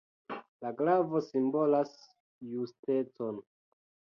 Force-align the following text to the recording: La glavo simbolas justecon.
La 0.65 0.71
glavo 0.79 1.21
simbolas 1.27 1.93
justecon. 2.55 3.39